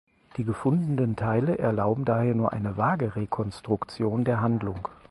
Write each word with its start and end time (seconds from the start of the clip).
Die 0.37 0.43
gefundenen 0.43 1.15
Teile 1.15 1.59
erlauben 1.59 2.05
daher 2.05 2.33
nur 2.33 2.53
eine 2.53 2.75
vage 2.75 3.15
Rekonstruktion 3.15 4.23
der 4.23 4.41
Handlung. 4.41 4.87